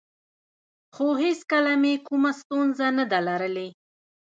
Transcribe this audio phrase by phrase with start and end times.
[0.95, 3.69] خو هېڅکله مې کومه ستونزه نه ده لرلې